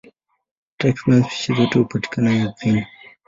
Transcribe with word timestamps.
Takriban 0.77 1.23
spishi 1.23 1.53
zote 1.55 1.79
hupatikana 1.79 2.31
ardhini. 2.31 2.85